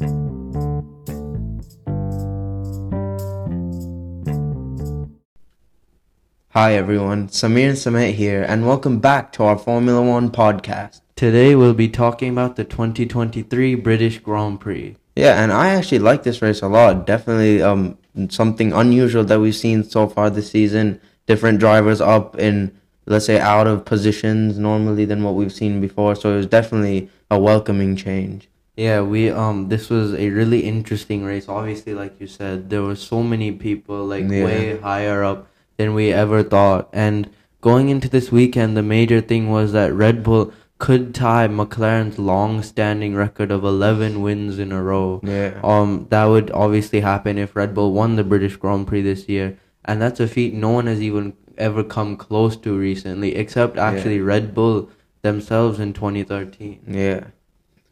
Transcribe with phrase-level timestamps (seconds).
[0.00, 0.06] Hi
[6.72, 11.02] everyone, Samir and Samet here, and welcome back to our Formula One podcast.
[11.16, 14.96] Today we'll be talking about the 2023 British Grand Prix.
[15.16, 17.06] Yeah, and I actually like this race a lot.
[17.06, 17.98] Definitely um
[18.30, 20.98] something unusual that we've seen so far this season.
[21.26, 22.74] Different drivers up in
[23.04, 26.14] let's say out of positions normally than what we've seen before.
[26.14, 28.49] So it was definitely a welcoming change.
[28.80, 31.48] Yeah, we um this was a really interesting race.
[31.48, 34.44] Obviously, like you said, there were so many people like Yeah.
[34.44, 36.88] way higher up than we ever thought.
[36.92, 37.28] And
[37.60, 43.14] going into this weekend, the major thing was that Red Bull could tie McLaren's long-standing
[43.14, 45.20] record of 11 wins in a row.
[45.22, 45.60] Yeah.
[45.62, 49.58] Um, that would obviously happen if Red Bull won the British Grand Prix this year,
[49.84, 54.20] and that's a feat no one has even ever come close to recently, except actually
[54.20, 54.88] Red Bull
[55.20, 56.80] themselves in 2013.
[56.88, 57.24] Yeah.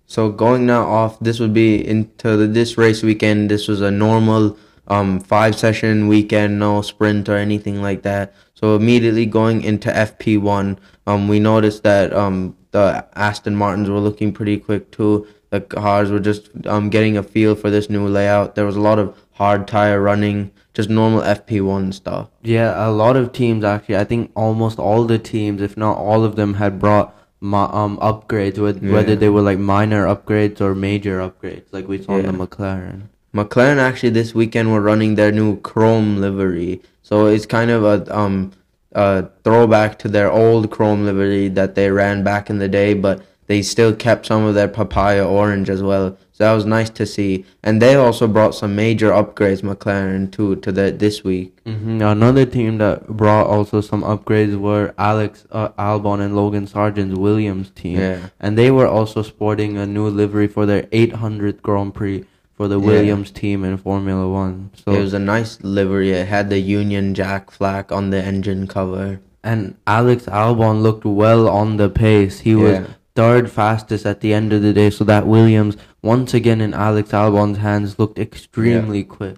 [0.09, 3.51] So going now off, this would be into the, this race weekend.
[3.51, 4.57] This was a normal
[4.89, 8.35] um five session weekend, no sprint or anything like that.
[8.55, 14.33] So immediately going into FP1, um we noticed that um the Aston Martins were looking
[14.33, 15.27] pretty quick too.
[15.51, 18.55] The cars were just um getting a feel for this new layout.
[18.55, 22.31] There was a lot of hard tire running, just normal FP1 stuff.
[22.43, 23.99] Yeah, a lot of teams actually.
[23.99, 28.59] I think almost all the teams, if not all of them, had brought um upgrades,
[28.59, 32.33] with, whether they were like minor upgrades or major upgrades, like we saw in the
[32.33, 33.03] McLaren.
[33.35, 38.17] McLaren actually this weekend were running their new chrome livery, so it's kind of a
[38.17, 38.53] um
[38.93, 43.23] a throwback to their old chrome livery that they ran back in the day, but
[43.49, 46.17] they still kept some of their papaya orange as well.
[46.33, 50.55] So that was nice to see, and they also brought some major upgrades McLaren to
[50.65, 51.59] to the this week.
[51.67, 57.19] hmm Another team that brought also some upgrades were Alex uh, Albon and Logan Sargeant's
[57.19, 58.19] Williams team, Yeah.
[58.39, 62.25] and they were also sporting a new livery for their 800th Grand Prix
[62.57, 62.87] for the Yeah.
[62.87, 64.71] Williams team in Formula One.
[64.85, 66.11] So it was a nice livery.
[66.13, 69.21] It had the Union Jack flag on the engine cover.
[69.45, 72.41] and Alex Albon looked well on the pace.
[72.41, 72.87] He was Yeah.
[73.19, 77.11] Third fastest at the end of the day, so that Williams once again in Alex
[77.11, 79.37] Albon's hands looked extremely quick.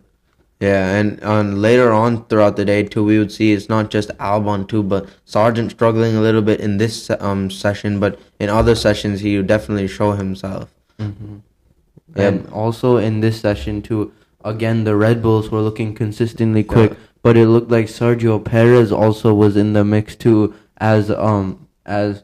[0.60, 4.10] Yeah, and um, later on throughout the day too, we would see it's not just
[4.18, 8.74] Albon too, but Sargeant struggling a little bit in this um session, but in other
[8.74, 10.68] sessions he would definitely show himself.
[10.98, 11.36] hmm
[12.14, 12.28] Yeah.
[12.28, 14.12] And also in this session too,
[14.44, 16.98] again the Red Bulls were looking consistently quick, Yeah.
[17.22, 22.22] but it looked like Sergio Perez also was in the mix too, as um as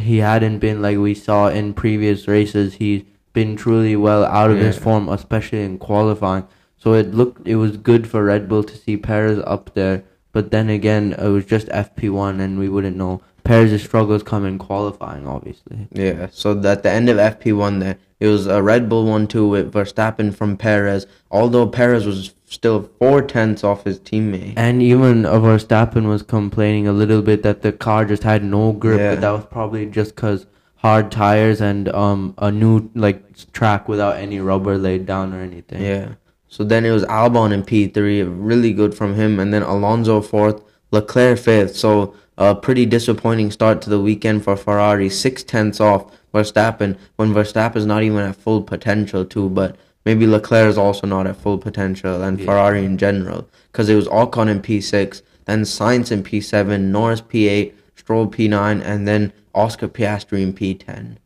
[0.00, 2.74] he hadn't been like we saw in previous races.
[2.74, 6.46] He's been truly well out of his form, especially in qualifying.
[6.76, 10.02] So it looked it was good for Red Bull to see Perez up there,
[10.32, 13.22] but then again it was just FP one, and we wouldn't know.
[13.44, 15.88] Perez's struggles come in qualifying, obviously.
[15.92, 19.72] Yeah, so at the end of FP1 there, it was a Red Bull 1-2 with
[19.72, 24.54] Verstappen from Perez, although Perez was still four tenths off his teammate.
[24.56, 28.72] And even uh, Verstappen was complaining a little bit that the car just had no
[28.72, 29.14] grip, Yeah.
[29.14, 33.22] but that was probably just because hard tires and um a new like
[33.52, 35.82] track without any rubber laid down or anything.
[35.82, 36.08] Yeah.
[36.48, 40.62] So then it was Albon in P3, really good from him, and then Alonso fourth,
[40.90, 41.76] Leclerc fifth.
[41.76, 47.32] So a pretty disappointing start to the weekend for Ferrari, six tenths off Verstappen when
[47.34, 49.48] Verstappen is not even at full potential too.
[49.48, 52.46] But maybe Leclerc is also not at full potential, and Yeah.
[52.46, 57.72] Ferrari in general, because it was Ocon in P6, then Sainz in P7, Norris P8,
[57.96, 61.16] Stroll P9, and then Oscar Piastri in P10.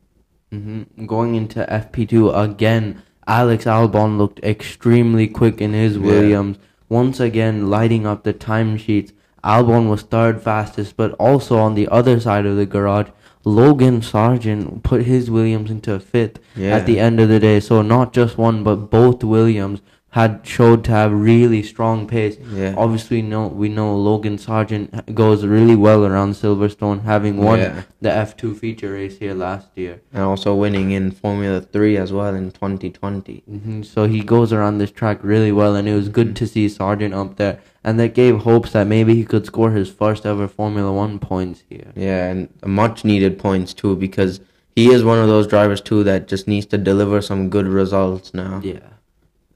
[0.51, 6.05] hmm Going into FP2 again, Alex Albon looked extremely quick in his Yeah.
[6.05, 6.57] Williams.
[6.89, 9.11] Once again, lighting up the timesheets.
[9.43, 13.07] Albon was third fastest, but also on the other side of the garage,
[13.45, 16.75] Logan Sargeant put his Williams into fifth Yeah.
[16.75, 17.59] at the end of the day.
[17.59, 22.37] So not just one, but both Williams had showed to have really strong pace.
[22.55, 22.73] Yeah.
[22.77, 27.81] Obviously, no, we know Logan Sargeant goes really well around Silverstone, having won Yeah.
[28.01, 29.99] the F2 feature race here last year.
[30.13, 33.43] and also winning in Formula 3 as well in 2020.
[33.45, 36.67] hmm So he goes around this track really well, and it was good to see
[36.67, 40.47] Sargeant up there, and that gave hopes that maybe he could score his first ever
[40.47, 41.93] Formula One points here.
[41.95, 44.39] Yeah, and much needed points too because
[44.75, 48.33] he is one of those drivers too that just needs to deliver some good results
[48.33, 48.59] now.
[48.63, 48.79] Yeah.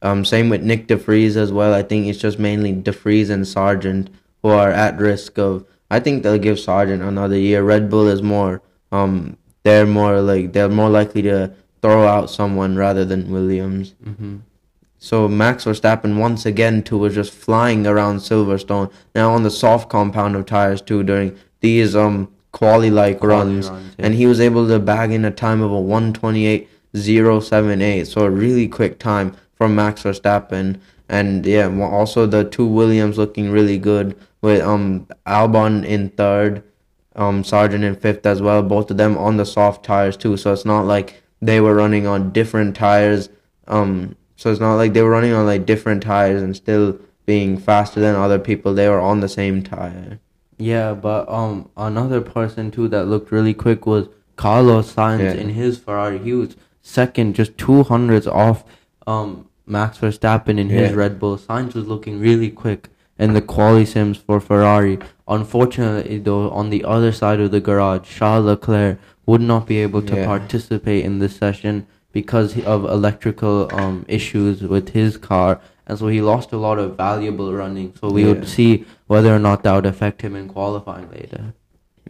[0.03, 1.73] Um, same with Nick De Vries as well.
[1.73, 4.09] I think it's just mainly De Vries and Sargeant
[4.43, 5.65] who are at risk of.
[5.89, 7.63] I think they'll give Sargeant another year.
[7.63, 8.61] Red Bull is more.
[8.91, 13.95] Um, they're more like they're more likely to throw out someone rather than Williams.
[14.03, 14.37] hmm
[14.99, 19.89] So Max Verstappen once again too was just flying around Silverstone now on the soft
[19.89, 24.05] compound of tires too during these um quali like runs, runs, yeah.
[24.05, 28.07] and he was able to bag in a time of a 128 078.
[28.07, 30.79] So a really quick time from Max Verstappen.
[31.07, 36.61] And yeah, also the two Williams looking really good with um Albon in third,
[37.15, 38.61] um Sargeant in fifth as well.
[38.63, 40.35] Both of them on the soft tires too.
[40.35, 43.29] So it's not like they were running on different tires.
[43.67, 47.57] Um, so it's not like they were running on like different tires and still being
[47.57, 48.73] faster than other people.
[48.73, 50.19] They were on the same tire.
[50.57, 54.07] Yeah, but um, another person too that looked really quick was
[54.37, 55.33] Carlos Sainz Yeah.
[55.43, 56.19] in his Ferrari.
[56.19, 58.63] He was second, just two hundredths off
[59.05, 61.37] um Max Verstappen in his Red Bull.
[61.37, 62.89] Sainz was looking really quick
[63.19, 64.97] in the quali sims for Ferrari.
[65.27, 70.01] Unfortunately, though, on the other side of the garage, Charles Leclerc would not be able
[70.03, 70.25] to Yeah.
[70.25, 75.59] participate in this session because of electrical um issues with his car.
[75.87, 77.93] And so he lost a lot of valuable running.
[77.99, 78.29] So we Yeah.
[78.29, 81.53] would see whether or not that would affect him in qualifying later.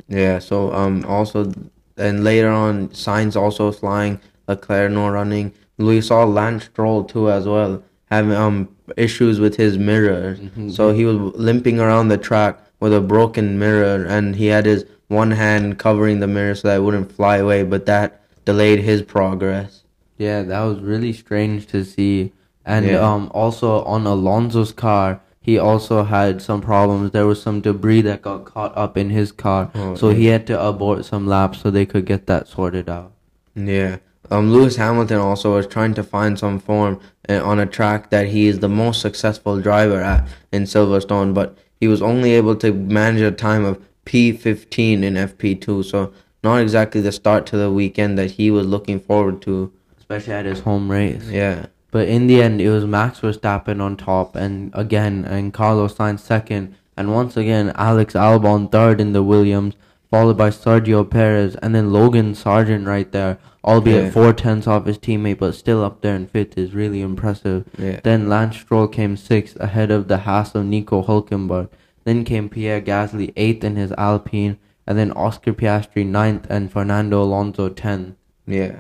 [0.08, 0.40] Yeah.
[0.40, 1.52] So um also
[1.98, 5.52] and later on, Sainz also flying, Leclerc no running.
[5.78, 10.36] We saw Lance Stroll too as well having um issues with his mirror.
[10.42, 10.72] Mhm.
[10.72, 14.86] So he was limping around the track with a broken mirror, and he had his
[15.10, 17.64] one hand covering the mirror so that it wouldn't fly away.
[17.64, 19.79] But that delayed his progress.
[20.20, 22.34] Yeah, that was really strange to see.
[22.66, 23.00] And Yeah.
[23.00, 27.12] um, also on Alonso's car, he also had some problems.
[27.12, 30.16] There was some debris that got caught up in his car, Oh, so yeah.
[30.18, 33.14] he had to abort some laps so they could get that sorted out.
[33.56, 33.98] Yeah.
[34.30, 38.28] Um, Lewis Hamilton also was trying to find some form uh, on a track that
[38.28, 42.72] he is the most successful driver at in Silverstone, but he was only able to
[42.74, 46.12] manage a time of P15 in FP2, so
[46.44, 49.72] not exactly the start to the weekend that he was looking forward to.
[50.10, 51.30] Especially at his home race.
[51.30, 51.68] Yeah.
[51.92, 56.20] But in the end, it was Max Verstappen on top, and again, and Carlos Sainz
[56.20, 59.76] second, and once again, Alex Albon third in the Williams,
[60.10, 64.10] followed by Sergio Perez, and then Logan Sargeant right there, albeit Yeah.
[64.10, 67.66] four tenths off his teammate, but still up there in fifth is really impressive.
[67.78, 68.00] Yeah.
[68.04, 71.70] Then Lance Stroll came sixth, ahead of the Haas of Nico Hulkenberg.
[72.04, 74.58] Then came Pierre Gasly eighth in his Alpine,
[74.88, 78.16] and then Oscar Piastri ninth, and Fernando Alonso tenth.
[78.48, 78.78] Yeah.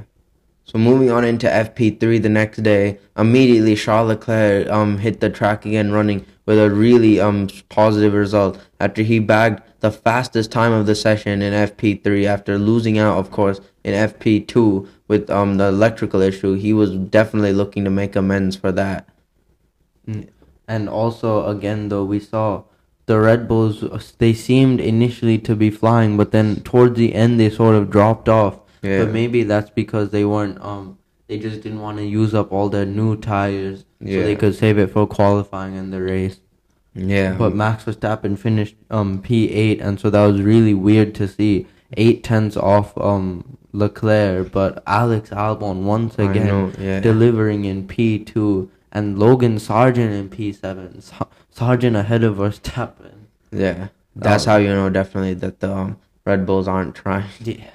[0.69, 5.65] So moving on into FP3 the next day, immediately Charles Leclerc um hit the track
[5.65, 10.85] again running with a really um positive result after he bagged the fastest time of
[10.85, 16.21] the session in FP3 after losing out of course in FP2 with um the electrical
[16.21, 16.53] issue.
[16.53, 19.09] He was definitely looking to make amends for that.
[20.67, 22.65] And also, again, though, we saw
[23.07, 23.83] the Red Bulls,
[24.19, 28.29] they seemed initially to be flying, but then towards the end, they sort of dropped
[28.29, 28.59] off.
[28.81, 29.03] Yeah.
[29.05, 30.97] But maybe that's because they weren't, um,
[31.27, 34.77] they just didn't want to use up all their new tires so they could save
[34.79, 36.39] it for qualifying in the race.
[36.95, 37.35] Yeah.
[37.37, 41.67] But Max Verstappen finished um P8, and so that was really weird to see.
[41.97, 46.99] Eight tenths off um Leclerc, but Alex Albon once again know, yeah.
[46.99, 51.01] delivering in P2, and Logan Sargeant in P7.
[51.03, 53.27] Sa- Sargeant ahead of Verstappen.
[53.51, 53.89] yeah.
[54.15, 57.25] That's Um, how you know definitely that the um, Red Bulls aren't trying.
[57.41, 57.69] Yeah.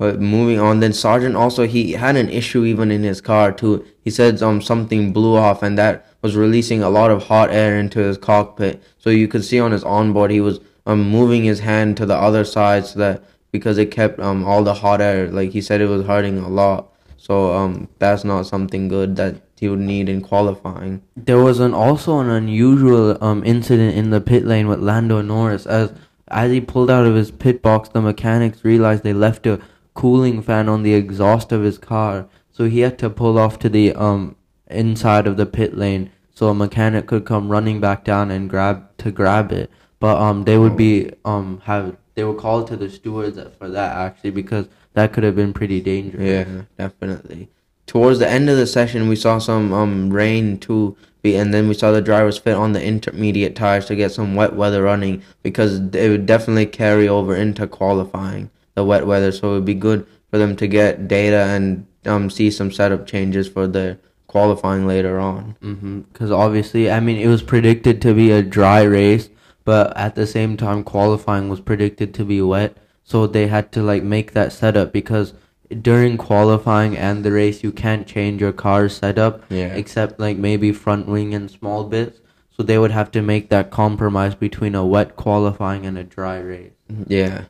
[0.00, 3.84] But moving on, then Sargeant also he had an issue even in his car too.
[4.02, 7.78] He said um something blew off and that was releasing a lot of hot air
[7.78, 8.82] into his cockpit.
[8.96, 12.16] So you could see on his onboard he was um moving his hand to the
[12.16, 15.82] other side so that because it kept um all the hot air like he said
[15.82, 16.94] it was hurting a lot.
[17.18, 21.02] So um that's not something good that he would need in qualifying.
[21.14, 25.66] There was an also an unusual um incident in the pit lane with Lando Norris
[25.66, 25.92] as
[26.28, 29.60] as he pulled out of his pit box the mechanics realized they left a
[30.00, 33.68] cooling fan on the exhaust of his car so he had to pull off to
[33.68, 34.34] the um
[34.68, 38.96] inside of the pit lane so a mechanic could come running back down and grab
[38.96, 39.70] to grab it.
[39.98, 43.94] But um they would be um have they were called to the stewards for that
[43.94, 46.46] actually because that could have been pretty dangerous.
[46.48, 47.50] Yeah, definitely.
[47.86, 51.74] Towards the end of the session, we saw some um rain too, and then we
[51.74, 55.78] saw the drivers fit on the intermediate tires to get some wet weather running because
[55.78, 59.30] it would definitely carry over into qualifying the wet weather.
[59.32, 63.06] So it would be good for them to get data and um see some setup
[63.06, 65.40] changes for the qualifying later on.
[66.12, 69.28] Because obviously, I mean, it was predicted to be a dry race,
[69.64, 72.76] but at the same time, qualifying was predicted to be wet.
[73.04, 75.34] So they had to like make that setup because
[75.88, 79.74] during qualifying and the race, you can't change your car's setup Yeah.
[79.82, 82.20] except like maybe front wing and small bits.
[82.56, 86.38] So they would have to make that compromise between a wet qualifying and a dry
[86.38, 86.72] race.
[87.06, 87.44] Yeah.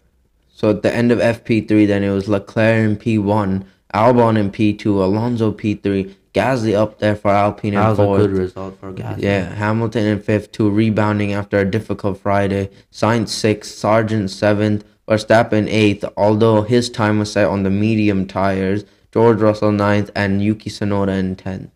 [0.61, 3.64] So at the end of FP3, then it was Leclerc in P1,
[3.95, 8.37] Albon in P2, Alonso P3, Gasly up there for Alpine That in was a good
[8.37, 9.23] result for Gasly.
[9.23, 12.69] Yeah, Hamilton in fifth, too, rebounding after a difficult Friday.
[12.93, 18.85] Sainz sixth, Sargeant seventh, Verstappen eighth, although his time was set on the medium tires
[19.12, 21.73] George Russell ninth, and Yuki Tsunoda in tenth.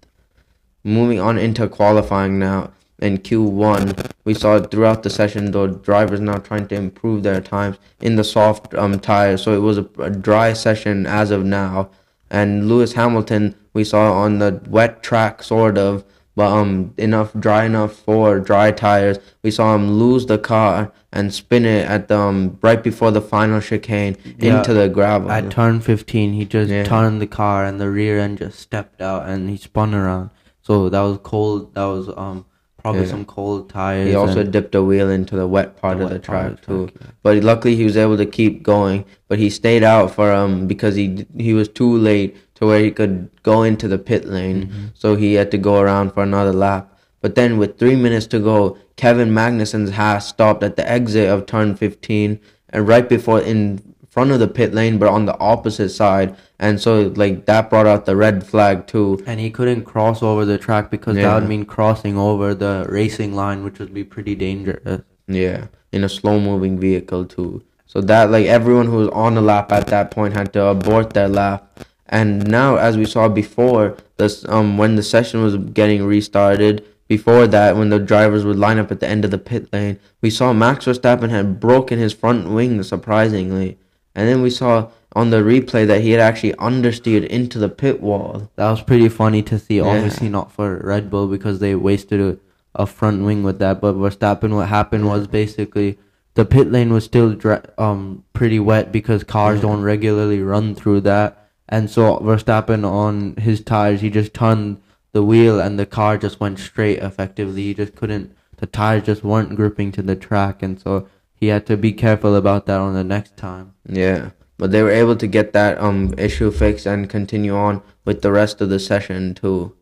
[0.85, 2.71] Moving on into qualifying now
[3.01, 7.77] in Q1, we saw throughout the session the drivers now trying to improve their times
[8.01, 9.43] in the soft um, tires.
[9.43, 11.91] So it was a, a dry session as of now.
[12.31, 16.05] And Lewis Hamilton, we saw on the wet track, sort of,
[16.37, 19.19] but um enough dry enough for dry tires.
[19.45, 23.21] We saw him lose the car and spin it at the um, right before the
[23.21, 25.31] final chicane Yeah, into the gravel.
[25.31, 26.83] At turn 15, he just Yeah.
[26.83, 30.31] turned the car and the rear end just stepped out and he spun around.
[30.61, 31.73] So that was cold.
[31.75, 32.47] That was um
[32.85, 33.09] probably Yeah.
[33.17, 34.09] some cold tires.
[34.09, 36.53] He also dipped a wheel into the wet part the of the wet part track
[36.53, 36.99] of the too.
[37.01, 37.07] yeah.
[37.23, 39.05] But luckily he was able to keep going.
[39.29, 42.91] But he stayed out for um because he he was too late to where he
[42.91, 44.61] could go into the pit lane.
[44.67, 44.85] Mm-hmm.
[44.95, 46.91] So he had to go around for another lap.
[47.23, 51.47] But then with three minutes to go, Kevin Magnussen's Haas stopped at the exit of
[51.47, 52.39] turn 15
[52.69, 56.37] and right before in front of the pit lane, but on the opposite side.
[56.59, 59.23] And so like that brought out the red flag too.
[59.27, 63.35] and he couldn't cross over the track because that would mean crossing over the racing
[63.35, 65.03] line, which would be pretty dangerous.
[65.27, 67.63] Yeah, in a slow moving vehicle too.
[67.87, 71.13] So that like everyone who was on the lap at that point had to abort
[71.13, 71.61] their lap.
[72.09, 77.47] And now, as we saw before, this um when the session was getting restarted, before
[77.49, 80.31] that when the drivers would line up at the end of the pit lane, we
[80.31, 83.79] saw Max Verstappen had broken his front wing surprisingly,
[84.15, 88.01] and then we saw on the replay that he had actually understeered into the pit
[88.01, 88.51] wall.
[88.57, 89.77] That was pretty funny to see.
[89.77, 89.85] Yeah.
[89.85, 92.39] Obviously not for Red Bull because they wasted a,
[92.75, 93.81] a front wing with that.
[93.81, 95.99] But Verstappen, what happened was basically
[96.35, 97.37] the pit lane was still
[97.79, 99.63] um pretty wet because cars Yeah.
[99.63, 101.49] don't regularly run through that.
[101.69, 104.81] And so Verstappen on his tires, he just turned
[105.13, 106.99] the wheel and the car just went straight.
[106.99, 108.35] Effectively, he just couldn't.
[108.57, 112.35] The tires just weren't gripping to the track, and so he had to be careful
[112.37, 113.75] about that on the next time.
[113.89, 118.23] Yeah, but they were able to get that um issue fixed and continue on with
[118.23, 119.75] the rest of the session too.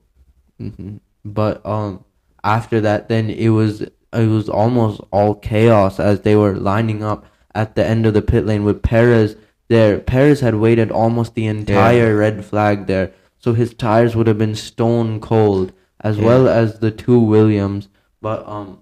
[0.58, 2.04] hmm But um,
[2.42, 7.24] after that, then it was it was almost all chaos as they were lining up
[7.54, 9.36] at the end of the pit lane with Perez
[9.68, 9.98] there.
[10.00, 14.54] Perez had waited almost the entire red flag there, so his tires would have been
[14.54, 16.26] stone cold as Yeah.
[16.26, 17.88] well as the two Williams.
[18.20, 18.80] But um,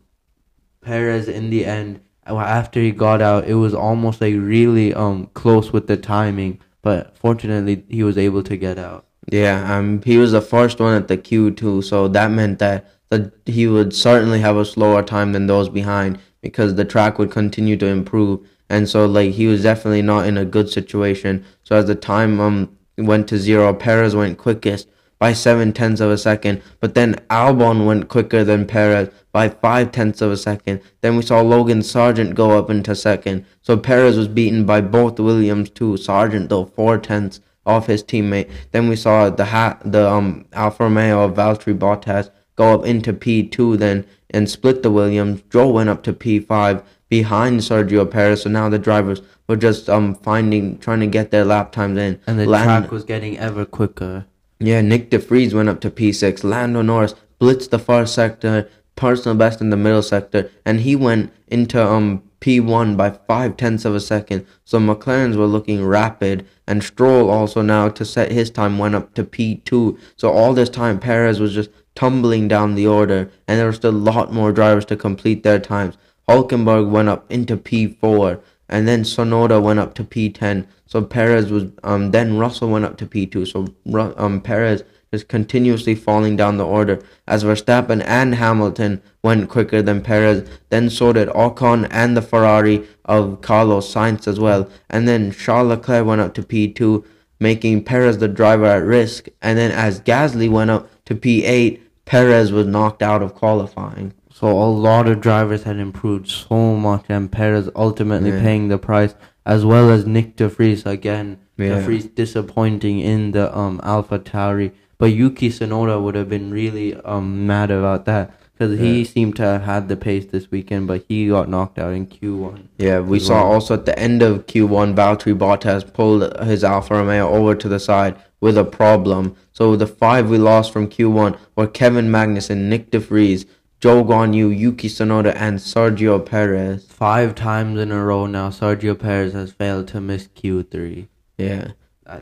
[0.83, 2.00] Perez in the end,
[2.39, 6.61] after he got out, it was almost like really um close with the timing.
[6.83, 9.07] But fortunately, he was able to get out.
[9.31, 12.89] Yeah, um, he was the first one at the queue too, so that meant that
[13.11, 17.31] that he would certainly have a slower time than those behind because the track would
[17.31, 21.45] continue to improve, and so like he was definitely not in a good situation.
[21.65, 24.89] So as the time um went to zero, Perez went quickest
[25.21, 29.93] by seven tenths of a second, but then Albon went quicker than Perez by five
[29.93, 30.81] tenths of a second.
[31.03, 35.21] Then we saw Logan Sargeant go up into second, so Perez was beaten by both
[35.21, 35.93] Williams too.
[35.93, 38.50] Sargeant though four tenths off his teammate.
[38.73, 43.12] Then we saw the ha- the um Alfa Romeo of Valtteri Bottas go up into
[43.12, 45.43] P2 then and split the Williams.
[45.50, 48.43] Zhou went up to P5 behind Sergio Perez.
[48.43, 52.19] So now the drivers were just um finding trying to get their lap times in.
[52.27, 54.25] And the Land- track was getting ever quicker.
[54.62, 56.45] Yeah, Nick De Vries went up to P6.
[56.45, 61.33] Lando Norris blitzed the far sector, personal best in the middle sector, and he went
[61.49, 64.47] into um P1 by five tenths of a second.
[64.64, 69.14] So McLaren's were looking rapid, and Stroll also now to set his time went up
[69.14, 69.99] to P2.
[70.17, 73.90] So all this time Perez was just tumbling down the order, and there were still
[73.90, 75.97] a lot more drivers to complete their times.
[76.29, 78.40] Hulkenberg went up into P4,
[78.71, 80.67] and then Tsunoda went up to P10.
[80.87, 83.47] So Perez was um then Russell went up to P2.
[83.47, 89.83] So um Perez just continuously falling down the order as Verstappen and Hamilton went quicker
[89.83, 90.49] than Perez.
[90.71, 94.71] Then so did Ocon and the Ferrari of Carlos Sainz as well.
[94.89, 97.05] And then Charles Leclerc went up to P2,
[97.41, 99.29] making Perez the driver at risk.
[99.43, 104.15] And then as Gasly went up to P8, Perez was knocked out of qualifying.
[104.40, 108.40] So a lot of drivers had improved so much, and Perez ultimately Yeah.
[108.40, 111.37] paying the price, as well as Nick De Vries again.
[111.59, 111.75] Yeah.
[111.75, 116.94] De Vries disappointing in the um Alpha Tauri, but Yuki Tsunoda would have been really
[117.04, 121.04] um mad about that because he seemed to have had the pace this weekend, but
[121.06, 122.68] he got knocked out in Q one.
[122.78, 127.28] Yeah, we saw also at the end of Q1, Valtteri Bottas pulled his Alfa Romeo
[127.28, 129.35] over to the side with a problem.
[129.52, 133.44] So the five we lost from Q1 were Kevin Magnussen, Nick De Vries,
[133.81, 136.87] Zhou Yu, Yuki Tsunoda, and Sergio Perez.
[136.87, 141.09] Five times in a row now, Sergio Perez has failed to miss Q three.
[141.39, 141.73] Yeah,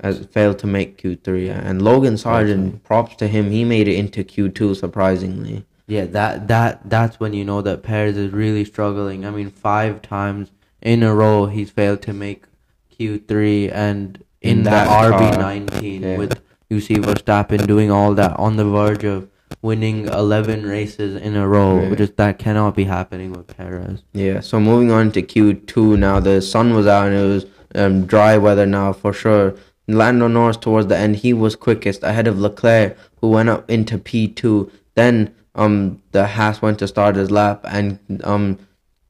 [0.02, 1.46] has failed to make Q3.
[1.46, 1.60] yeah.
[1.64, 5.64] And Logan Sargeant, props to him, he made it into Q2 surprisingly.
[5.86, 9.24] Yeah, that that that's when you know that Perez is really struggling.
[9.26, 10.50] I mean, five times
[10.82, 12.44] in a row he's failed to make
[12.90, 15.12] Q three, and in, in the that.
[15.12, 16.16] RB19 Yeah.
[16.18, 19.28] with you see Verstappen doing all that on the verge of
[19.62, 21.88] winning 11 races in a row, Yeah.
[21.90, 24.02] which is that cannot be happening with Perez.
[24.12, 26.20] Yeah, so moving on to Q2 now.
[26.20, 29.54] The sun was out and it was um, dry weather now for sure.
[29.88, 33.98] Lando Norris towards the end, he was quickest ahead of Leclerc, who went up into
[33.98, 34.70] P2.
[34.94, 38.58] Then um the Haas went to start his lap, and um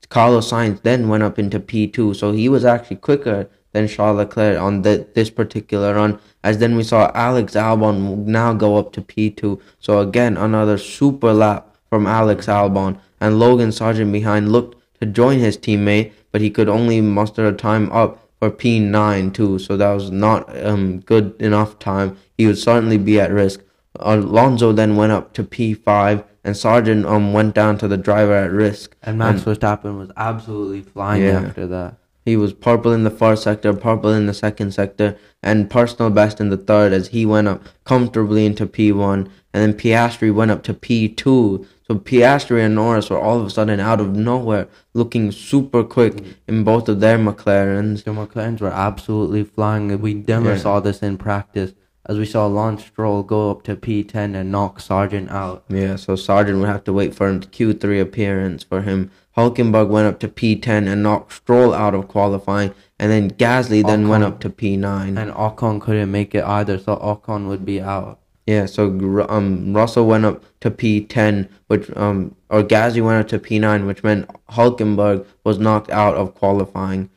[0.09, 2.17] Carlos Sainz then went up into P2.
[2.17, 6.19] So he was actually quicker than Charles Leclerc on the, this particular run.
[6.43, 9.61] As then we saw Alex Albon now go up to P2.
[9.79, 12.99] So again, another super lap from Alex Albon.
[13.21, 17.53] And Logan Sargeant behind looked to join his teammate, but he could only muster a
[17.53, 19.59] time up for P9 too.
[19.59, 22.17] So that was not um, good enough time.
[22.37, 23.61] He would certainly be at risk.
[24.01, 28.53] Alonso then went up to P5, and Sargeant um went down to the driver at
[28.53, 28.95] risk.
[29.03, 31.41] And Max Verstappen was absolutely flying Yeah.
[31.41, 31.97] after that.
[32.29, 36.43] He was purple in the first sector, purple in the second sector, and personal best
[36.43, 39.31] in the third as he went up comfortably into P1.
[39.55, 41.65] And then Piastri went up to P2.
[41.87, 46.23] So Piastri and Norris were all of a sudden out of nowhere looking super quick
[46.47, 48.05] in both of their McLarens.
[48.05, 49.99] The McLarens were absolutely flying.
[49.99, 50.59] We never Yeah.
[50.59, 51.73] saw this in practice,
[52.05, 55.65] as we saw Lance Stroll go up to P10 and knock Sargeant out.
[55.71, 59.11] Yeah, so Sargeant would have to wait for him Q3 appearance for him.
[59.39, 62.75] Hulkenberg went up to P10 and knocked Stroll out of qualifying.
[62.99, 65.17] And then Gasly then went up to P9.
[65.17, 68.19] And Ocon couldn't make it either, so Ocon would be out.
[68.49, 68.85] Yeah, so
[69.29, 74.03] um Russell went up to P10, which um or Gasly went up to P9, which
[74.03, 77.11] meant Hulkenberg was knocked out of qualifying.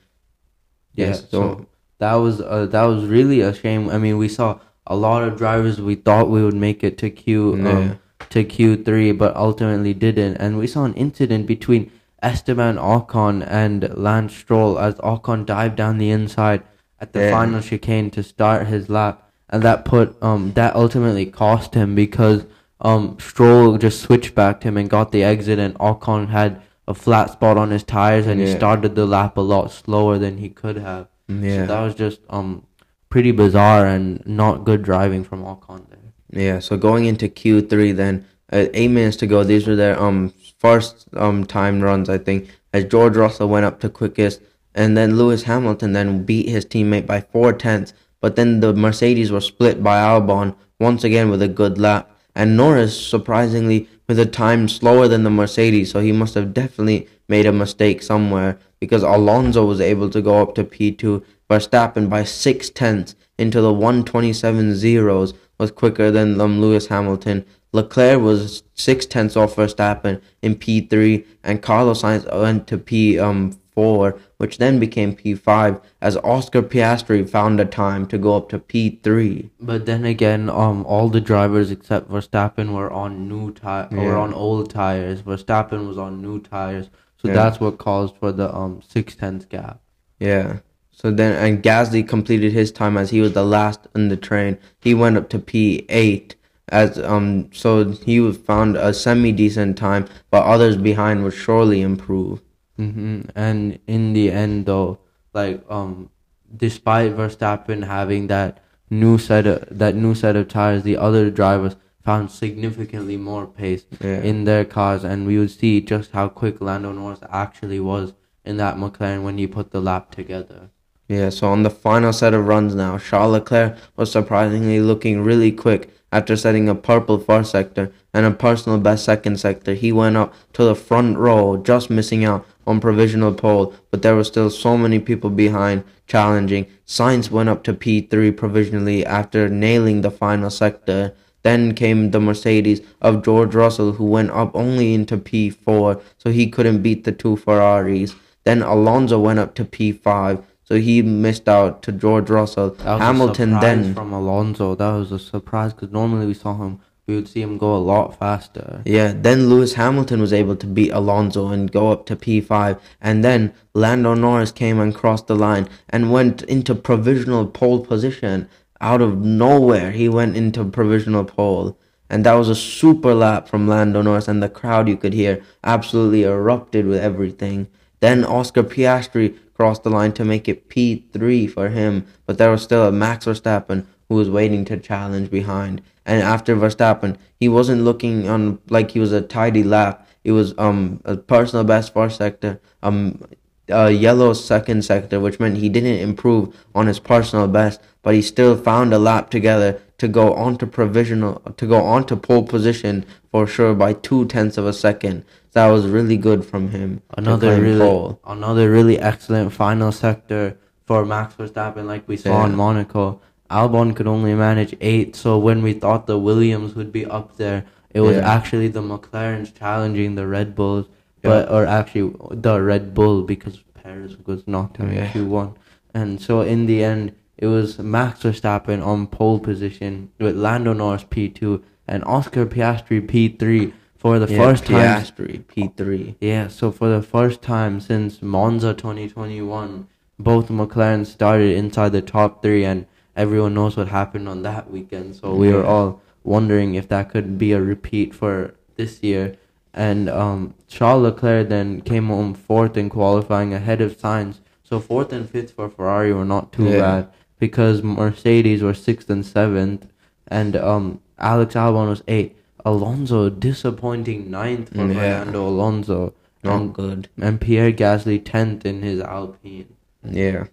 [0.93, 1.65] Yeah, Yes, so, so-
[1.99, 3.89] that was uh, that was really a shame.
[3.89, 7.09] I mean, we saw a lot of drivers we thought we would make it to
[7.09, 7.95] Q um, Yeah.
[8.29, 10.35] to Q three, but ultimately didn't.
[10.37, 11.89] And we saw an incident between
[12.21, 16.61] Esteban Ocon and Lance Stroll as Ocon dived down the inside
[16.99, 17.31] at the Yeah.
[17.31, 22.45] final chicane to start his lap, and that put um that ultimately cost him because
[22.79, 26.93] um Stroll just switched back to him and got the exit, and Ocon had a
[26.93, 30.49] flat spot on his tires, and he started the lap a lot slower than he
[30.49, 31.07] could have.
[31.27, 31.55] Yeah.
[31.61, 32.63] So that was just um
[33.09, 35.97] pretty bizarre and not good driving from Ocon there.
[36.43, 39.43] Yeah, so going into Q3 then, uh, eight minutes to go.
[39.43, 43.79] These were their um first um time runs, I think, as George Russell went up
[43.79, 44.41] to quickest,
[44.75, 47.93] and then Lewis Hamilton then beat his teammate by four tenths.
[48.21, 52.55] But then the Mercedes were split by Albon once again with a good lap, and
[52.55, 57.47] Norris surprisingly with a time slower than the Mercedes, so he must have definitely made
[57.47, 61.23] a mistake somewhere because Alonso was able to go up to P2.
[61.49, 67.45] Verstappen by six tenths into the 127 zeros was quicker than um, Lewis Hamilton.
[67.73, 73.57] Leclerc was six tenths off Verstappen in P3, and Carlos Sainz went to P um
[73.73, 78.59] four, which then became P5 as Oscar Piastri found a time to go up to
[78.59, 79.49] P3.
[79.61, 84.17] But then again, um, all the drivers except Verstappen were on new tire or Yeah.
[84.17, 85.21] on old tires.
[85.21, 87.35] Verstappen was on new tires, so Yeah.
[87.35, 89.79] that's what caused for the um six tenths gap.
[90.19, 90.57] Yeah.
[90.91, 94.57] So then, and Gasly completed his time as he was the last in the train.
[94.81, 96.35] He went up to P8
[96.71, 97.49] as um.
[97.53, 102.41] So he found a semi decent time, but others behind would surely improve.
[102.77, 104.99] hmm And in the end, though,
[105.33, 106.09] like um,
[106.55, 111.75] despite Verstappen having that new set of that new set of tires, the other drivers
[112.03, 114.21] found significantly more pace Yeah.
[114.21, 118.57] in their cars, and we would see just how quick Lando Norris actually was in
[118.57, 120.71] that McLaren when he put the lap together.
[121.11, 125.51] Yeah, so on the final set of runs now, Charles Leclerc was surprisingly looking really
[125.51, 129.73] quick after setting a purple first sector and a personal best second sector.
[129.73, 134.15] He went up to the front row, just missing out on provisional pole, but there
[134.15, 136.65] were still so many people behind challenging.
[136.87, 141.13] Sainz went up to P3 provisionally after nailing the final sector.
[141.43, 146.49] Then came the Mercedes of George Russell, who went up only into P4, so he
[146.49, 148.15] couldn't beat the two Ferraris.
[148.45, 152.69] Then Alonso went up to P5, so he missed out to George Russell.
[152.69, 154.73] That was Hamilton a then, from Alonso.
[154.73, 157.83] That was a surprise because normally we saw him, we would see him go a
[157.93, 158.81] lot faster.
[158.85, 163.21] yeah, then Lewis Hamilton was able to beat Alonso and go up to P5, and
[163.21, 168.47] then Lando Norris came and crossed the line and went into provisional pole position
[168.79, 169.91] out of nowhere.
[169.91, 171.77] He went into provisional pole.
[172.09, 175.43] And that was a super lap from Lando Norris, and the crowd you could hear
[175.65, 177.67] absolutely erupted with everything.
[177.99, 182.63] Then Oscar Piastri crossed the line to make it P3 for him, but there was
[182.63, 185.83] still a Max Verstappen who was waiting to challenge behind.
[186.03, 190.07] And after Verstappen, he wasn't looking on like he was a tidy lap.
[190.23, 193.23] It was um a personal best first sector, um
[193.71, 198.23] uh, yellow second sector, which meant he didn't improve on his personal best, but he
[198.23, 203.45] still found a lap together to go onto provisional to go onto pole position for
[203.45, 205.23] sure by two tenths of a second.
[205.53, 207.01] That was really good from him.
[207.17, 213.19] Another really, another really excellent final sector for Max Verstappen, like we saw in Monaco.
[213.49, 217.65] Albon could only manage eight, so when we thought the Williams would be up there,
[217.93, 218.33] it was Yeah.
[218.33, 220.85] actually the McLarens challenging the Red Bulls,
[221.21, 225.07] but or actually the Red Bull because Perez was knocked out Yeah.
[225.11, 225.51] Q one,
[225.93, 231.03] and so in the end it was Max Verstappen on pole position with Lando Norris
[231.09, 236.15] P two and Oscar Piastri P three for the Yeah, first time Piastri P three.
[236.19, 239.87] yeah, so for the first time since Monza 2021,
[240.17, 245.15] both McLaren started inside the top three, and everyone knows what happened on that weekend.
[245.17, 249.35] So we were all wondering if that could be a repeat for this year.
[249.73, 254.39] And um, Charles Leclerc then came home fourth in qualifying ahead of Sainz.
[254.63, 256.79] So fourth and fifth for Ferrari were not too Yeah.
[256.79, 259.85] bad because Mercedes were sixth and seventh,
[260.27, 262.40] and um, Alex Albon was eighth.
[262.65, 265.19] Alonso disappointing ninth for Yeah.
[265.19, 266.13] Fernando Alonso.
[266.43, 267.07] Not And, good.
[267.19, 269.73] and Pierre Gasly tenth in his Alpine.
[270.03, 270.45] Yeah.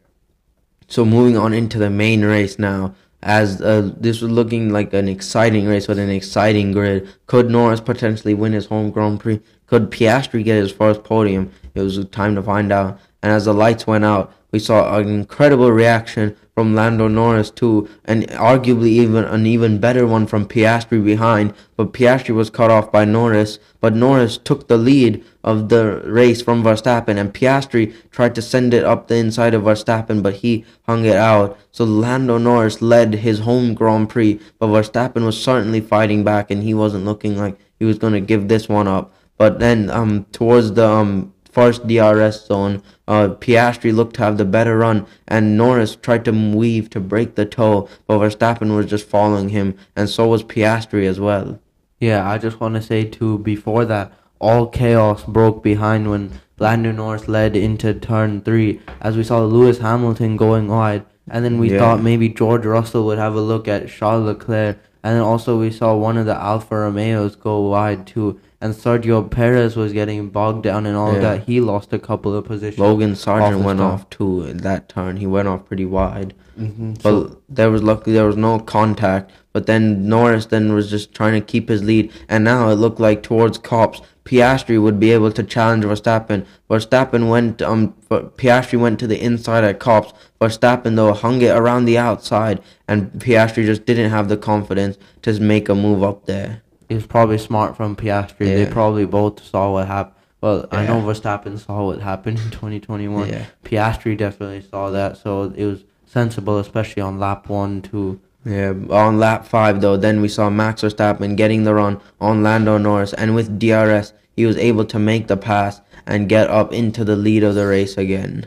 [0.87, 5.09] So moving on into the main race now, as uh, this was looking like an
[5.09, 7.09] exciting race with an exciting grid.
[7.27, 9.41] Could Norris potentially win his home Grand Prix?
[9.67, 11.51] Could Piastri get his first podium?
[11.75, 12.99] It was time to find out.
[13.23, 17.89] And as the lights went out, we saw an incredible reaction from Lando Norris too,
[18.05, 21.55] and arguably even an even better one from Piastri behind.
[21.77, 23.61] But Piastri was cut off by Norris.
[23.81, 28.75] But Norris took the lead of the race from Verstappen, and Piastri tried to send
[28.75, 31.57] it up the inside of Verstappen, but he hung it out.
[31.71, 36.65] So Lando Norris led his home Grand Prix, but Verstappen was certainly fighting back, and
[36.65, 39.15] he wasn't looking like he was going to give this one up.
[39.37, 44.45] But then um, towards the um, first DRS zone, uh, Piastri looked to have the
[44.45, 49.09] better run, and Norris tried to weave to break the toe, but Verstappen was just
[49.09, 51.59] following him, and so was Piastri as well.
[52.01, 56.93] Yeah, I just want to say too, before that, all chaos broke behind when Lando
[56.93, 61.71] Norris led into turn three, as we saw Lewis Hamilton going wide, and then we
[61.73, 61.79] Yeah.
[61.79, 65.71] thought maybe George Russell would have a look at Charles Leclerc, and then also we
[65.71, 70.65] saw one of the Alfa Romeos go wide too, and Sergio Perez was getting bogged
[70.65, 71.45] down and all of that.
[71.45, 72.79] He lost a couple of positions.
[72.79, 73.95] Logan Sargeant the went start.
[73.95, 75.17] off too in that turn.
[75.17, 76.35] He went off pretty wide.
[76.59, 76.95] Mm-hmm.
[77.03, 79.31] But there was luckily there was no contact.
[79.53, 83.01] But then Norris then was just trying to keep his lead, and now it looked
[83.01, 86.45] like towards Copse, Piastri would be able to challenge Verstappen.
[86.69, 90.13] Verstappen went um Piastri went to the inside at Copse.
[90.41, 95.41] Verstappen though hung it around the outside, and Piastri just didn't have the confidence to
[95.41, 96.63] make a move up there.
[96.89, 98.47] It was probably smart from Piastri.
[98.47, 100.15] They probably both saw what happened.
[100.41, 101.05] Well, I know Yeah.
[101.05, 103.29] Verstappen saw what happened in 2021.
[103.29, 103.45] Yeah.
[103.65, 108.21] Piastri definitely saw that, so it was sensible, especially on lap one, two.
[108.45, 112.79] Yeah, on lap five though, then we saw Max Verstappen getting the run on Lando
[112.79, 117.05] Norris, and with DRS, he was able to make the pass and get up into
[117.05, 118.47] the lead of the race again.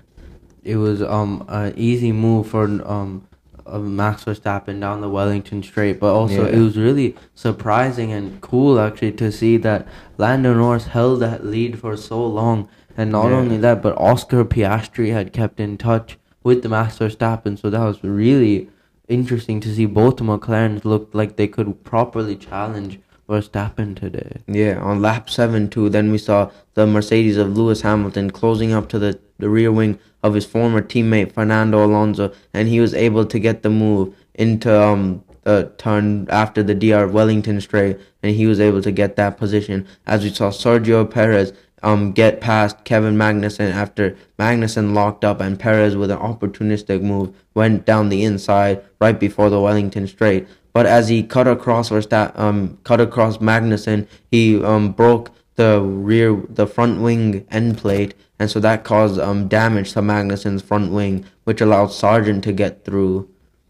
[0.63, 3.27] It was um an easy move for um
[3.65, 6.57] uh, Max Verstappen down the Wellington Straight, but also Yeah.
[6.57, 11.79] it was really surprising and cool actually to see that Lando Norris held that lead
[11.79, 13.37] for so long, and not Yeah.
[13.37, 17.83] only that, but Oscar Piastri had kept in touch with the Max Verstappen, so that
[17.85, 18.69] was really
[19.07, 24.37] interesting to see both McLarens looked like they could properly challenge Verstappen today.
[24.47, 28.89] Yeah, on lap seven too, then we saw the Mercedes of Lewis Hamilton closing up
[28.89, 33.25] to the, the rear wing of his former teammate Fernando Alonso, and he was able
[33.25, 38.45] to get the move into um the turn after the DR Wellington straight, and he
[38.45, 39.87] was able to get that position.
[40.05, 41.53] As we saw Sergio Perez
[41.83, 47.33] um get past Kevin Magnussen after Magnussen locked up, and Perez with an opportunistic move
[47.55, 50.47] went down the inside right before the Wellington straight.
[50.73, 55.31] But as he cut across Versta- um cut across Magnussen, he um broke
[55.61, 55.71] the
[56.11, 56.29] rear
[56.61, 57.23] the front wing
[57.59, 62.41] end plate and so that caused um damage to Magnussen's front wing which allowed Sargeant
[62.43, 63.13] to get through.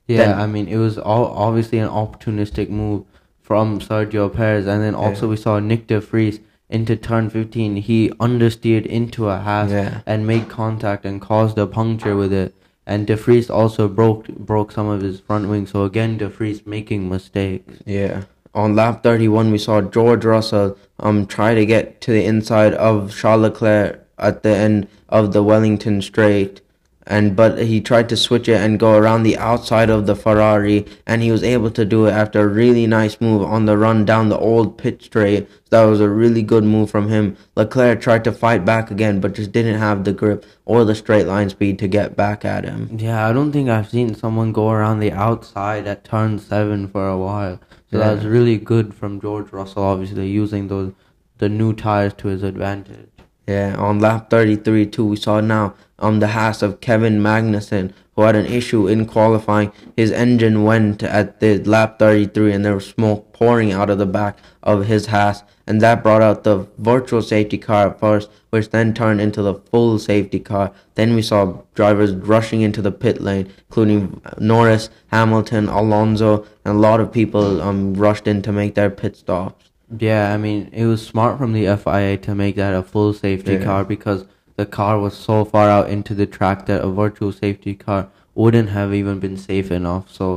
[0.08, 3.04] Yeah, Then- I mean, it was all obviously an opportunistic move
[3.49, 7.75] from Sergio Perez, and then also we saw Nick De Vries into turn 15.
[7.89, 10.01] He understeered into a half Yeah.
[10.06, 12.54] and made contact and caused a puncture with it.
[12.91, 15.65] And De Vries also broke broke some of his front wing.
[15.73, 17.75] So again, De Vries making mistakes.
[17.86, 18.21] Yeah.
[18.53, 23.15] On lap 31 we saw George Russell um try to get to the inside of
[23.15, 26.61] Charles Leclerc at the end of the Wellington straight
[27.07, 30.85] and but he tried to switch it and go around the outside of the Ferrari,
[31.05, 34.05] and he was able to do it after a really nice move on the run
[34.05, 35.49] down the old pit straight.
[35.71, 37.37] That was a really good move from him.
[37.55, 41.25] Leclerc tried to fight back again, but just didn't have the grip or the straight
[41.25, 42.97] line speed to get back at him.
[42.97, 47.07] Yeah, I don't think I've seen someone go around the outside at turn seven for
[47.07, 47.59] a while.
[47.91, 48.08] So Yeah.
[48.08, 50.93] that was really good from George Russell, obviously using those
[51.39, 53.10] the new tires to his advantage.
[53.47, 58.27] Yeah, on lap 33 too, we saw now on the Haas of Kevin Magnussen, who
[58.27, 59.71] had an issue in qualifying.
[59.97, 64.05] His engine went at the lap 33, and there was smoke pouring out of the
[64.05, 68.69] back of his Haas, and that brought out the virtual safety car at first, which
[68.69, 70.71] then turned into the full safety car.
[70.93, 76.79] Then we saw drivers rushing into the pit lane, including Norris, Hamilton, Alonso, and a
[76.79, 79.71] lot of people um rushed in to make their pit stops.
[79.97, 83.53] Yeah, I mean, it was smart from the FIA to make that a full safety
[83.53, 83.63] Yeah.
[83.63, 84.25] car because
[84.62, 88.02] the car was so far out into the track that a virtual safety car
[88.41, 90.06] wouldn't have even been safe enough.
[90.19, 90.28] So,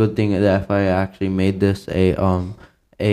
[0.00, 2.44] good thing the FIA actually made this a um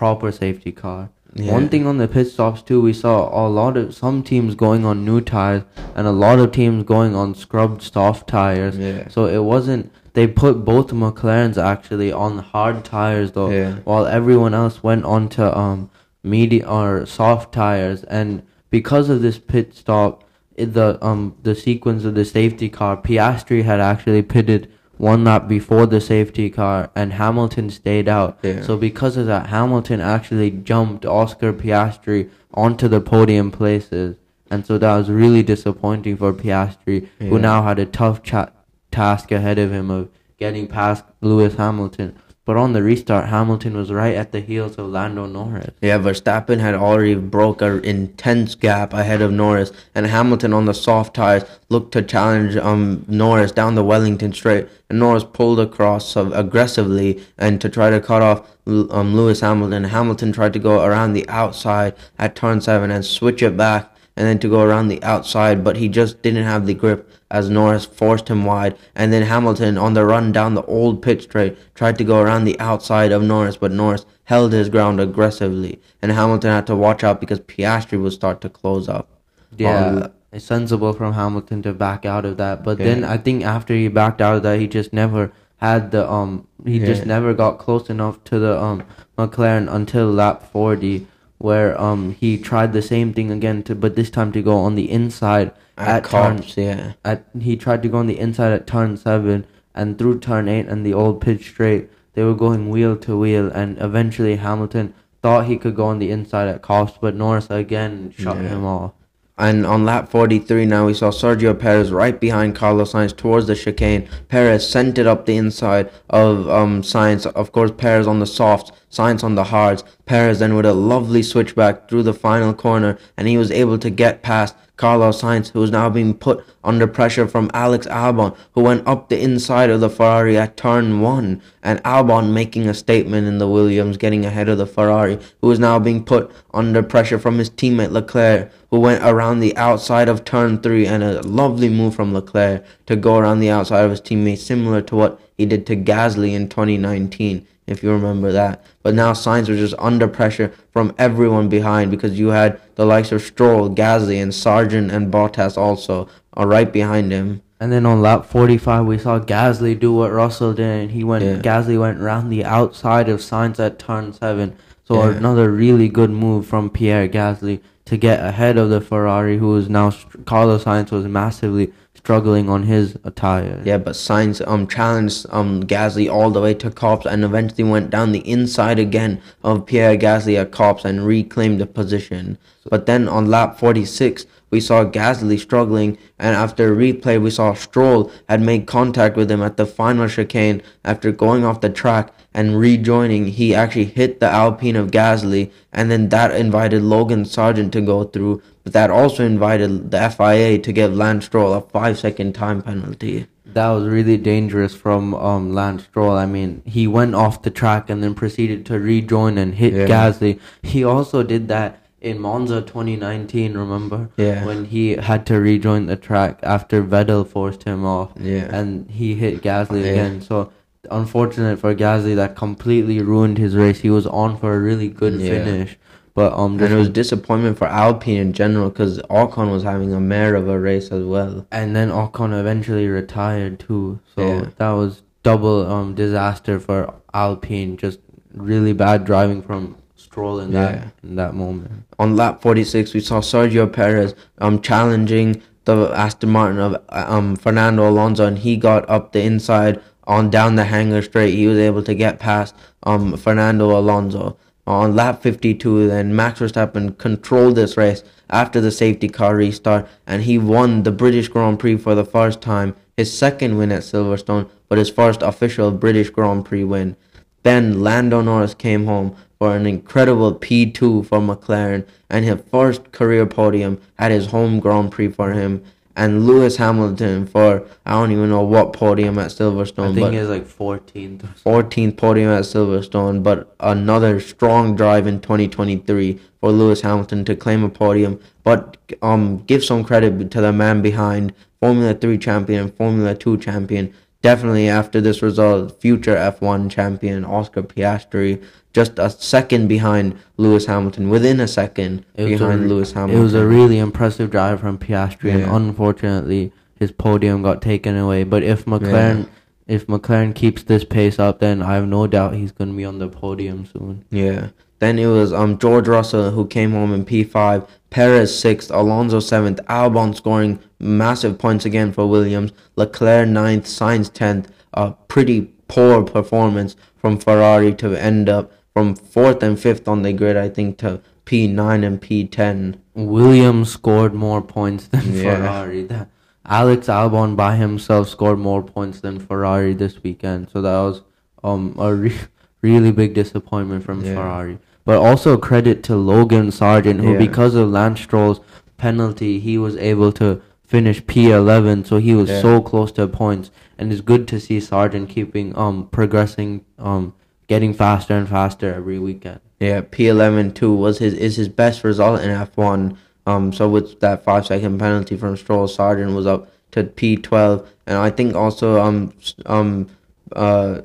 [0.00, 1.02] proper safety car.
[1.36, 1.52] Yeah.
[1.52, 4.84] One thing on the pit stops too, we saw a lot of some teams going
[4.90, 5.64] on new tires
[5.96, 8.76] and a lot of teams going on scrubbed soft tires.
[8.78, 9.08] Yeah.
[9.08, 9.90] So it wasn't.
[10.12, 13.72] They put both McLarens actually on hard tires though, Yeah.
[13.90, 15.90] while everyone else went on to um
[16.22, 18.04] medium or soft tires.
[18.04, 18.42] And
[18.74, 20.24] because of this pit stop,
[20.56, 25.86] the um the sequence of the safety car, Piastri had actually pitted one lap before
[25.86, 28.38] the safety car, and Hamilton stayed out.
[28.42, 28.62] Yeah.
[28.62, 34.16] So because of that, Hamilton actually jumped Oscar Piastri onto the podium places.
[34.50, 38.52] And so that was really disappointing for Piastri, who now had a tough cha-
[38.90, 40.08] task ahead of him of
[40.38, 42.16] getting past Lewis Hamilton.
[42.46, 45.70] But on the restart, Hamilton was right at the heels of Lando Norris.
[45.80, 50.74] Yeah, Verstappen had already broke an intense gap ahead of Norris, and Hamilton on the
[50.74, 56.16] soft tires looked to challenge um Norris down the Wellington straight, and Norris pulled across
[56.16, 59.84] aggressively and to try to cut off um Lewis Hamilton.
[59.84, 64.26] Hamilton tried to go around the outside at turn seven and switch it back, and
[64.26, 67.84] then to go around the outside, but he just didn't have the grip as Norris
[67.84, 68.76] forced him wide.
[68.94, 72.44] And then Hamilton on the run down the old pit straight tried to go around
[72.44, 75.80] the outside of Norris, but Norris held his ground aggressively.
[76.00, 79.08] And Hamilton had to watch out because Piastri would start to close up.
[79.56, 82.62] Yeah, Um, it's sensible from Hamilton to back out of that.
[82.62, 82.86] But Yeah.
[82.86, 86.46] then I think after he backed out of that, he just never had the um.
[86.64, 88.82] He just never got close enough to the um
[89.18, 91.06] McLaren until lap forty,
[91.46, 94.74] where um he tried the same thing again to, but this time to go on
[94.80, 96.92] the inside at, at, turn yeah.
[97.04, 100.66] at he tried to go on the inside at turn seven and through turn eight
[100.72, 105.46] and the old pitch straight they were going wheel to wheel and eventually Hamilton thought
[105.46, 108.48] he could go on the inside at Copse but Norris again shut Yeah.
[108.54, 108.92] him off.
[109.36, 113.56] And on lap 43 now we saw Sergio Perez right behind Carlos Sainz towards the
[113.56, 114.08] chicane.
[114.28, 117.26] Perez sent it up the inside of um Sainz.
[117.26, 119.82] Of course Perez on the softs, Sainz on the hards.
[120.06, 123.90] Perez then with a lovely switchback through the final corner and he was able to
[123.90, 128.62] get past Carlos Sainz who is now being put under pressure from Alex Albon who
[128.62, 133.26] went up the inside of the Ferrari at turn 1 and Albon making a statement
[133.26, 137.18] in the Williams getting ahead of the Ferrari who is now being put under pressure
[137.18, 141.68] from his teammate Leclerc who went around the outside of turn 3 and a lovely
[141.68, 145.46] move from Leclerc to go around the outside of his teammate similar to what he
[145.46, 148.64] did to Gasly in 2019 if you remember that.
[148.82, 153.12] But now Sainz was just under pressure from everyone behind because you had the likes
[153.12, 157.42] of Stroll, Gasly, and Sargeant and Bottas also are right behind him.
[157.60, 161.24] And then on lap 45, we saw Gasly do what Russell did, and he went.
[161.24, 161.36] Yeah.
[161.36, 164.56] Gasly went around the outside of Sainz at turn seven.
[164.86, 165.16] So Yeah.
[165.16, 169.68] another really good move from Pierre Gasly to get ahead of the Ferrari, who is
[169.68, 169.92] now
[170.26, 171.72] Carlos Sainz was massively
[172.04, 173.62] struggling on his attire.
[173.64, 177.88] Yeah, but Sainz um challenged um Gasly all the way to Copse and eventually went
[177.88, 182.36] down the inside again of Pierre Gasly at Copse and reclaimed the position.
[182.68, 187.54] But then on lap 46, we saw Gasly struggling, and after a replay, we saw
[187.54, 192.12] Stroll had made contact with him at the final chicane after going off the track
[192.32, 193.26] and rejoining.
[193.26, 198.04] He actually hit the Alpine of Gasly, and then that invited Logan Sargeant to go
[198.04, 202.62] through, but that also invited the FIA to give Lance Stroll a five second time
[202.62, 203.26] penalty.
[203.46, 206.12] That was really dangerous from um, Lance Stroll.
[206.16, 209.86] I mean, he went off the track and then proceeded to rejoin and hit Yeah.
[209.86, 210.40] Gasly.
[210.62, 214.08] He also did that in Monza 2019, remember?
[214.16, 214.44] Yeah.
[214.44, 218.10] When he had to rejoin the track after Vettel forced him off.
[218.18, 218.48] Yeah.
[218.50, 219.90] And he hit Gasly Yeah.
[219.92, 220.20] again.
[220.20, 220.50] So,
[220.90, 223.80] unfortunate for Gasly, that completely ruined his race.
[223.80, 225.28] He was on for a really good Yeah.
[225.44, 225.78] finish.
[226.14, 230.00] But um, And it was disappointment for Alpine in general because Ocon was having a
[230.00, 231.44] mare of a race as well.
[231.50, 233.98] and then Ocon eventually retired too.
[234.14, 234.44] So Yeah.
[234.58, 237.76] that was double um disaster for Alpine.
[237.76, 237.98] Just
[238.32, 240.60] really bad driving from Stroll in Yeah.
[240.66, 241.70] that in that moment.
[241.98, 247.88] On lap 46, we saw Sergio Perez um challenging the Aston Martin of um Fernando
[247.88, 251.34] Alonso, and he got up the inside on down the Hangar straight.
[251.34, 254.36] He was able to get past um Fernando Alonso.
[254.66, 260.22] On lap 52, then Max Verstappen controlled this race after the safety car restart, and
[260.22, 264.48] he won the British Grand Prix for the first time, his second win at Silverstone,
[264.68, 266.96] but his first official British Grand Prix win.
[267.42, 273.26] Then Lando Norris came home for an incredible P2 for McLaren and his first career
[273.26, 275.62] podium at his home Grand Prix for him.
[275.96, 279.92] And Lewis Hamilton for I don't even know what podium at Silverstone.
[279.92, 281.22] I think it's like 14th.
[281.44, 287.62] 14th podium at Silverstone, but another strong drive in 2023 for Lewis Hamilton to claim
[287.62, 288.18] a podium.
[288.42, 293.38] But um, give some credit to the man behind Formula 3 champion and Formula 2
[293.38, 293.94] champion.
[294.24, 301.10] Definitely after this result, future F1 champion Oscar Piastri, just a second behind Lewis Hamilton,
[301.10, 303.20] within a second It was behind a, Lewis Hamilton.
[303.20, 308.24] It was a really impressive drive from Piastri, and unfortunately, his podium got taken away.
[308.24, 309.28] But if McLaren,
[309.66, 312.86] if McLaren keeps this pace up, then I have no doubt he's going to be
[312.86, 314.06] on the podium soon.
[314.10, 314.48] Yeah.
[314.80, 319.60] Then it was um George Russell who came home in P5, Perez sixth, Alonso seventh,
[319.68, 324.50] Albon scoring massive points again for Williams, Leclerc ninth, Sainz tenth.
[324.74, 330.12] A pretty poor performance from Ferrari to end up from fourth and fifth on the
[330.12, 332.76] grid, I think, to P9 and P10.
[332.94, 335.36] Williams scored more points than Yeah.
[335.36, 335.84] Ferrari.
[335.84, 336.08] That
[336.44, 340.50] Alex Albon by himself scored more points than Ferrari this weekend.
[340.50, 341.02] So that was
[341.44, 342.18] um a re-
[342.64, 344.14] really big disappointment from Yeah.
[344.14, 344.58] Ferrari.
[344.86, 347.18] But also credit to Logan Sargeant, who Yeah.
[347.26, 348.40] because of Lance Stroll's
[348.76, 350.40] penalty, he was able to
[350.74, 351.84] finish P11.
[351.84, 352.40] So he was Yeah.
[352.42, 357.12] so close to points, and it's good to see Sargeant keeping um progressing um
[357.52, 359.40] getting faster and faster every weekend.
[359.60, 362.94] Yeah, P11 too was his is his best result in F1.
[363.26, 367.96] Um, so with that five second penalty from Stroll, Sargeant was up to P12, and
[367.96, 369.12] I think also um
[369.46, 369.86] um
[370.34, 370.80] uh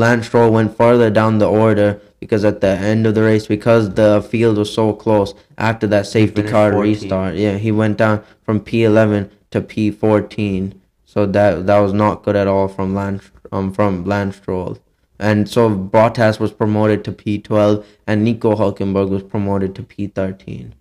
[0.00, 3.94] Lance Stroll went further down the order because at the end of the race, because
[3.94, 6.82] the field was so close after that safety car 14.
[6.82, 10.74] restart, yeah, he went down from P11 to P14.
[11.04, 14.78] So that that was not good at all from Lance um from Lance Stroll.
[15.18, 20.72] And so Bottas was promoted to P12 and Nico Hulkenberg was promoted to P13.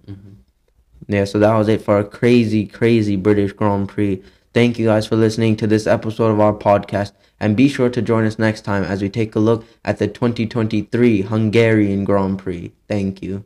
[1.10, 4.22] Yeah, so that was it for a crazy, crazy British Grand Prix.
[4.54, 7.12] Thank you guys for listening to this episode of our podcast.
[7.40, 10.08] And be sure to join us next time as we take a look at the
[10.08, 12.74] 2023 Hungarian Grand Prix.
[12.88, 13.46] Thank you.